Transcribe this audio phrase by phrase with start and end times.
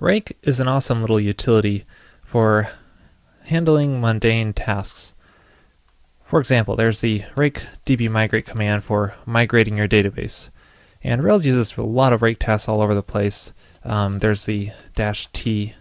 [0.00, 1.84] Rake is an awesome little utility
[2.24, 2.70] for
[3.44, 5.12] handling mundane tasks.
[6.24, 10.48] For example, there's the rake db migrate command for migrating your database.
[11.02, 13.52] And Rails uses a lot of rake tasks all over the place.
[13.84, 15.74] Um, there's the dash T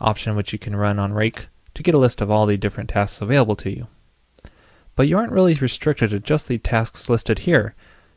[0.00, 2.88] option which you can run on rake to get a list of all the different
[2.88, 3.88] tasks available to you.
[4.94, 7.74] But you aren't really restricted to just the tasks listed here.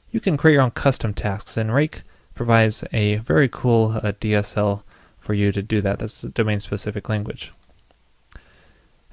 [0.09, 2.03] You can create your own custom tasks, and Rake
[2.33, 4.83] provides a very cool uh, DSL
[5.29, 5.99] for you to do that.
[5.99, 7.53] That's a domain specific language.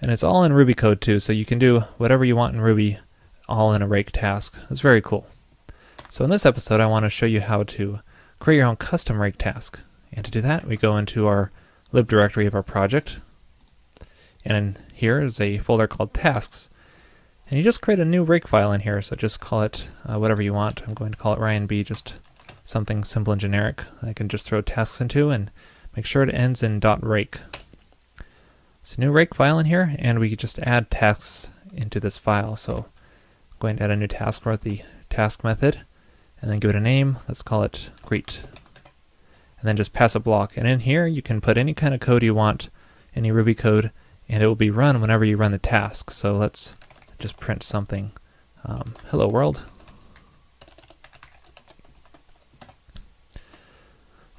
[0.01, 2.63] And it's all in Ruby code too, so you can do whatever you want in
[2.63, 3.01] Ruby
[3.51, 4.57] all in a rake task.
[4.71, 5.27] It's very cool.
[6.09, 8.01] So in this episode, I want to show you how to
[8.39, 9.81] create your own custom rake task.
[10.11, 11.53] And to do that, we go into our
[11.93, 13.17] lib directory of our project.
[14.43, 16.71] And here is a folder called tasks.
[17.51, 20.19] And you just create a new rake file in here, so just call it uh,
[20.19, 20.81] whatever you want.
[20.89, 22.15] I'm going to call it Ryan B, just
[22.65, 25.51] something simple and generic I can just throw tasks into and
[25.97, 27.39] Make sure it ends in .rake.
[28.83, 32.55] So new rake file in here, and we just add tasks into this file.
[32.55, 35.81] So I'm going to add a new task for the task method,
[36.41, 37.17] and then give it a name.
[37.27, 38.43] Let's call it greet.
[39.59, 40.57] And then just pass a block.
[40.59, 42.69] And in here, you can put any kind of code you want,
[43.15, 43.91] any Ruby code,
[44.29, 46.11] and it will be run whenever you run the task.
[46.11, 46.75] So let's
[47.19, 48.13] just print something.
[48.67, 49.63] Um, hello world.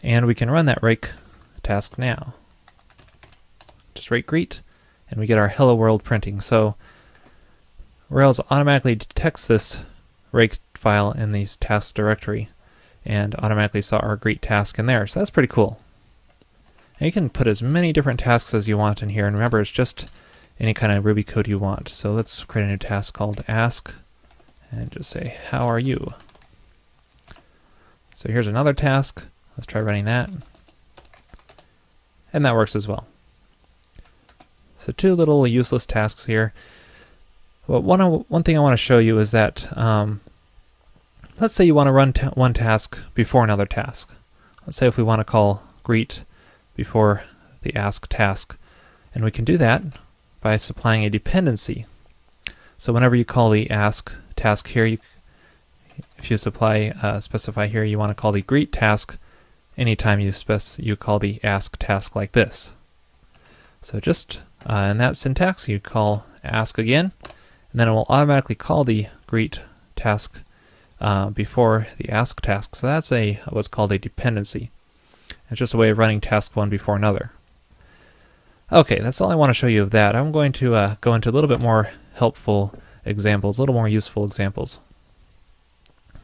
[0.03, 1.14] And we can run that rake
[1.67, 2.33] task now.
[3.93, 4.61] Just rake greet,
[5.11, 6.39] and we get our hello world printing.
[6.39, 6.75] So
[8.09, 9.79] Rails automatically detects this
[10.31, 12.49] rake file in the tasks directory
[13.05, 15.07] and automatically saw our greet task in there.
[15.07, 15.81] So that's pretty cool.
[16.99, 19.27] And you can put as many different tasks as you want in here.
[19.27, 20.07] And remember, it's just
[20.59, 21.89] any kind of Ruby code you want.
[21.89, 23.93] So let's create a new task called ask
[24.71, 26.13] and just say, how are you?
[28.15, 29.25] So here's another task.
[29.58, 30.30] Let's try running that
[32.33, 33.08] and that works as well.
[34.77, 36.54] So two little useless tasks here.
[37.67, 40.21] Well, one, one thing I want to show you is that, um,
[41.39, 44.10] let's say you want to run ta one task before another task.
[44.66, 46.23] Let's say if we want to call greet
[46.76, 47.23] before
[47.61, 48.58] the ask task.
[49.14, 49.83] And we can do that
[50.42, 51.86] by supplying a dependency.
[52.77, 54.99] So whenever you call the ask task here, you,
[56.17, 59.17] if you supply uh, specify here you want to call the greet task,
[59.77, 62.71] anytime you spec you call the ask task like this.
[63.82, 68.55] So just uh, in that syntax, you call ask again, and then it will automatically
[68.55, 69.61] call the greet
[69.95, 70.42] task
[70.99, 72.76] uh, before the ask task.
[72.76, 74.71] So that's a what's called a dependency.
[75.49, 77.32] It's just a way of running task one before another.
[78.71, 80.16] Okay, that's all I want to show you of that.
[80.16, 82.73] I'm going to uh, go into a little bit more helpful
[83.05, 84.80] examples, a little more useful examples.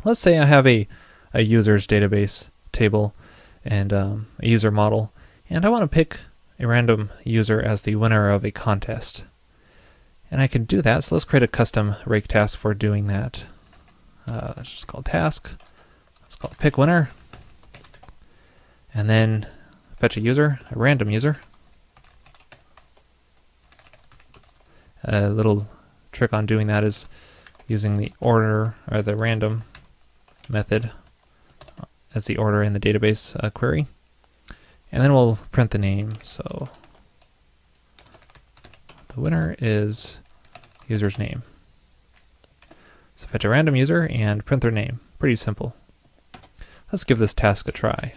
[0.03, 0.87] Let's say I have a,
[1.33, 3.13] a user's database table
[3.65, 5.13] and um, a user model.
[5.49, 6.19] And I want to pick
[6.59, 9.23] a random user as the winner of a contest.
[10.31, 13.43] And I can do that, so let's create a custom rake task for doing that.
[14.27, 15.51] Uh, let's just call task.
[16.21, 17.09] Let's call pick winner.
[18.93, 19.47] And then
[19.97, 21.39] fetch a user, a random user.
[25.03, 25.67] A little
[26.11, 27.05] trick on doing that is
[27.67, 29.63] using the order or the random
[30.47, 30.91] method
[32.15, 33.87] as the order in the database uh, query.
[34.91, 36.13] And then we'll print the name.
[36.23, 36.69] So
[39.13, 40.19] the winner is
[40.87, 41.43] user's name.
[43.15, 44.99] So fetch a random user and print their name.
[45.19, 45.75] Pretty simple.
[46.91, 48.13] Let's give this task a try.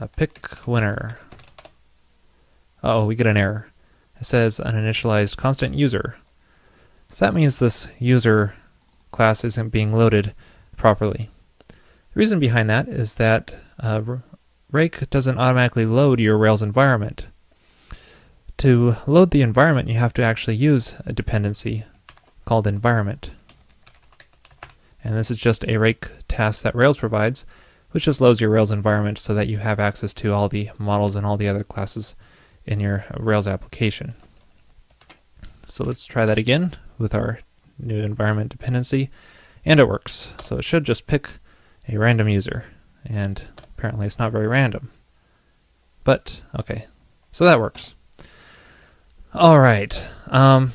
[0.00, 1.18] Uh, pick winner.
[2.82, 3.68] Oh, we get an error.
[4.20, 6.16] It says uninitialized constant user.
[7.10, 8.54] So that means this user
[9.10, 10.34] class isn't being loaded
[10.76, 11.30] properly.
[12.12, 14.02] The reason behind that is that uh,
[14.72, 17.26] Rake doesn't automatically load your Rails environment.
[18.58, 21.84] To load the environment, you have to actually use a dependency
[22.44, 23.30] called environment.
[25.02, 27.46] And this is just a Rake task that Rails provides,
[27.92, 31.16] which just loads your Rails environment so that you have access to all the models
[31.16, 32.14] and all the other classes
[32.66, 34.14] in your Rails application.
[35.64, 37.40] So let's try that again with our
[37.78, 39.10] new environment dependency,
[39.64, 40.32] and it works.
[40.38, 41.38] So it should just pick
[41.88, 42.66] a random user.
[43.04, 43.42] And
[43.74, 44.90] apparently it's not very random.
[46.04, 46.86] But, okay.
[47.30, 47.94] So that works.
[49.34, 50.02] Alright.
[50.28, 50.72] Um,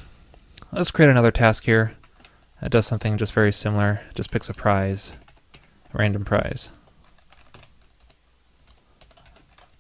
[0.72, 1.96] let's create another task here.
[2.62, 4.02] That does something just very similar.
[4.14, 5.12] Just picks a prize.
[5.94, 6.70] A random prize.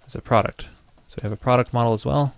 [0.05, 0.67] As a product.
[1.07, 2.35] So we have a product model as well.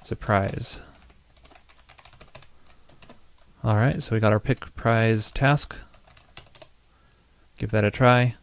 [0.00, 0.80] It's a prize.
[3.64, 5.76] Alright, so we got our pick prize task.
[7.56, 8.34] give that a try.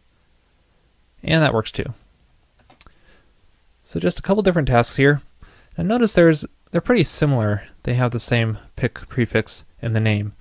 [1.22, 1.94] And that works too.
[3.84, 5.22] So just a couple different tasks here.
[5.76, 7.62] And notice there's they're pretty similar.
[7.84, 10.32] They have the same pick prefix in the name.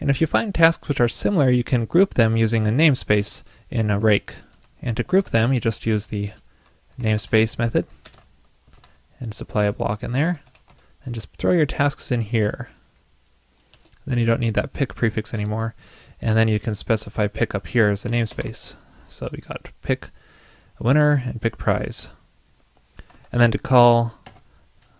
[0.00, 3.42] And if you find tasks which are similar, you can group them using a namespace
[3.68, 4.36] in a rake.
[4.80, 6.30] And to group them, you just use the
[6.98, 7.84] namespace method
[9.18, 10.40] and supply a block in there.
[11.04, 12.70] And just throw your tasks in here.
[14.10, 15.76] Then you don't need that pick prefix anymore.
[16.20, 18.74] And then you can specify pick up here as the namespace.
[19.08, 20.10] So we got pick
[20.80, 22.08] winner and pick prize.
[23.30, 24.14] And then to call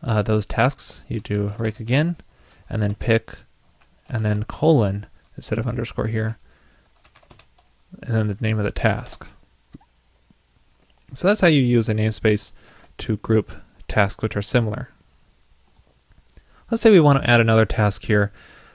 [0.01, 2.19] uh, those tasks, you do rake again,
[2.69, 3.39] and then pick,
[4.09, 6.39] and then colon instead of underscore here,
[8.03, 9.27] and then the name of the task.
[11.15, 12.53] So that's how you use a namespace
[12.99, 13.51] to group
[13.89, 14.91] tasks which are similar.
[16.71, 18.31] Let's say we want to add another task here,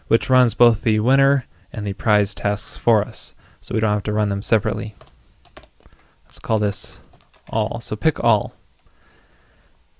[0.07, 4.03] which runs both the winner and the prize tasks for us, so we don't have
[4.03, 4.95] to run them separately.
[6.25, 6.99] Let's call this
[7.49, 7.79] all.
[7.79, 8.53] So pick all.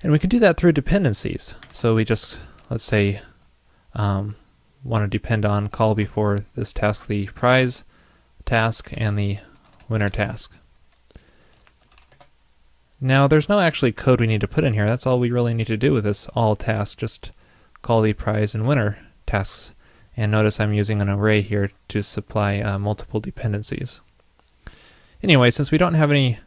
[0.01, 1.55] And we can do that through dependencies.
[1.71, 3.21] So we just, let's say,
[3.93, 4.35] um,
[4.83, 7.83] want to depend on call before this task the prize
[8.45, 9.39] task and the
[9.89, 10.55] winner task.
[13.01, 14.85] Now there's no actually code we need to put in here.
[14.85, 16.97] That's all we really need to do with this all task.
[16.97, 17.31] Just
[17.81, 19.73] call the prize and winner tasks.
[20.17, 23.99] And notice I'm using an array here to supply uh, multiple dependencies.
[25.21, 26.39] Anyway, since we don't have any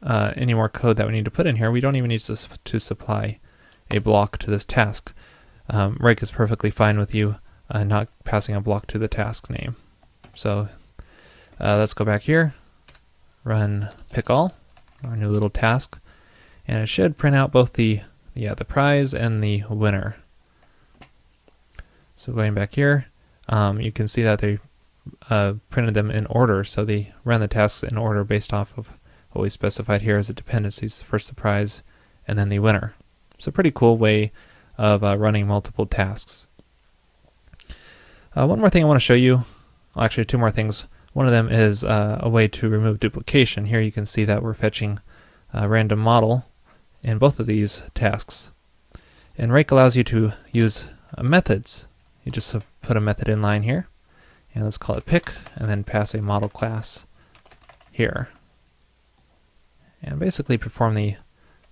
[0.00, 2.20] uh, any more code that we need to put in here, we don't even need
[2.20, 3.40] to, to supply
[3.90, 5.12] a block to this task.
[5.68, 7.36] Um, Rake is perfectly fine with you
[7.70, 9.76] uh, not passing a block to the task name.
[10.34, 10.68] So
[11.60, 12.54] uh, let's go back here,
[13.44, 14.54] run pick all,
[15.04, 15.98] our new little task,
[16.66, 18.00] and it should print out both the
[18.34, 20.16] yeah the prize and the winner.
[22.18, 23.06] So going back here,
[23.48, 24.58] um, you can see that they
[25.30, 28.90] uh, printed them in order, so they ran the tasks in order based off of
[29.30, 31.82] what we specified here as a dependencies, first the prize
[32.26, 32.96] and then the winner.
[33.38, 34.32] So pretty cool way
[34.76, 36.48] of uh, running multiple tasks.
[38.36, 39.44] Uh, one more thing I want to show you,
[39.94, 40.86] well, actually two more things.
[41.12, 43.66] One of them is uh, a way to remove duplication.
[43.66, 44.98] Here you can see that we're fetching
[45.54, 46.46] a random model
[47.00, 48.50] in both of these tasks.
[49.36, 51.84] And Rake allows you to use uh, methods.
[52.28, 53.88] You just put a method in line here,
[54.54, 57.06] and let's call it pick, and then pass a model class
[57.90, 58.28] here
[60.02, 61.16] and basically perform the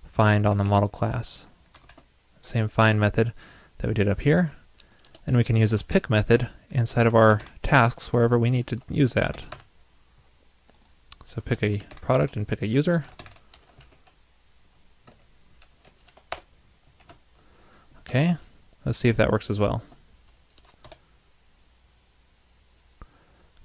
[0.07, 1.45] find on the model class.
[2.41, 3.33] Same find method
[3.77, 4.53] that we did up here.
[5.27, 8.81] And we can use this pick method inside of our tasks wherever we need to
[8.89, 9.43] use that.
[11.23, 13.05] So pick a product and pick a user.
[17.99, 18.37] Okay,
[18.83, 19.83] let's see if that works as well.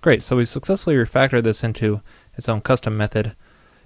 [0.02, 2.02] Great, so we've successfully refactored this into
[2.36, 3.34] its own custom method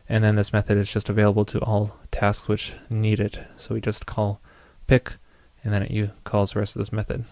[0.08, 3.40] and then this method is just available to all tasks which need it.
[3.56, 4.40] So we just call
[4.86, 5.16] pick,
[5.64, 7.24] and then it calls the rest of this method.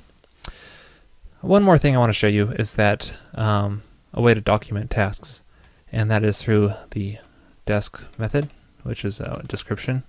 [1.41, 3.83] One more thing I want to show you is that um,
[4.13, 5.43] a way to document tasks,
[5.93, 7.19] and that is through the
[7.67, 8.51] desc method,
[8.83, 10.03] which is a description.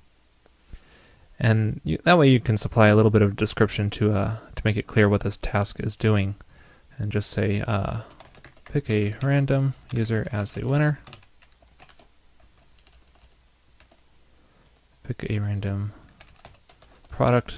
[1.37, 4.61] And you, that way you can supply a little bit of description to uh, to
[4.63, 6.35] make it clear what this task is doing,
[6.97, 8.01] and just say uh,
[8.65, 10.99] pick a random user as the winner.
[15.05, 15.93] pick a random
[17.09, 17.57] product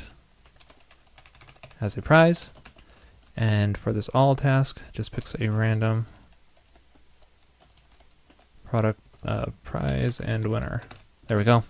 [1.79, 2.49] as a prize.
[3.35, 6.07] And for this all task, just picks a random
[8.65, 10.81] product uh, prize and winner.
[11.27, 11.63] There we go.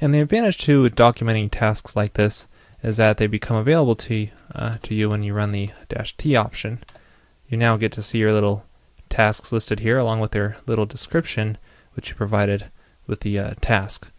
[0.00, 2.46] And the advantage to documenting tasks like this
[2.82, 6.34] is that they become available to, uh, to you when you run the dash T
[6.34, 6.82] option.
[7.48, 8.64] You now get to see your little
[9.08, 11.58] tasks listed here along with their little description
[11.94, 12.70] which you provided
[13.06, 14.10] with the uh, task.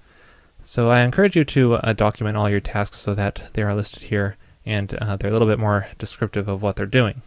[0.63, 4.03] So I encourage you to uh, document all your tasks so that they are listed
[4.03, 7.22] here and uh, they're a little bit more descriptive of what they're doing.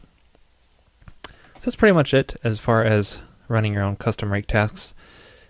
[1.25, 4.95] So that's pretty much it as far as running your own custom rake tasks.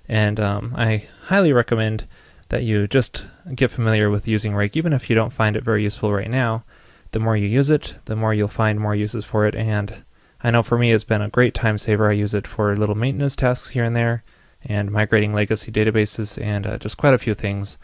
[0.08, 2.06] And um, I highly recommend
[2.48, 5.82] that you just get familiar with using Rake, even if you don't find it very
[5.82, 6.64] useful right now.
[7.12, 9.54] The more you use it, the more you'll find more uses for it.
[9.54, 10.02] And
[10.42, 12.11] I know for me, it's been a great time saver.
[12.11, 14.23] I use it for little maintenance tasks here and there
[14.64, 17.76] and migrating legacy databases and uh, just quite a few things,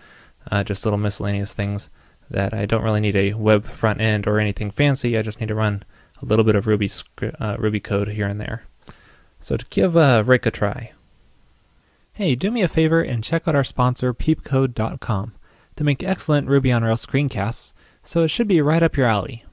[0.50, 1.90] uh, just little miscellaneous things
[2.30, 5.16] that I don't really need a web front end or anything fancy.
[5.18, 5.84] I just need to run
[6.22, 6.90] a little bit of Ruby
[7.40, 8.64] uh, Ruby code here and there.
[9.40, 10.92] So to give uh, Rake a try.
[12.12, 15.32] Hey, do me a favor and check out our sponsor peepcode.com
[15.76, 17.72] to make excellent Ruby on Rails screencasts.
[18.04, 19.44] So it should be right up your alley.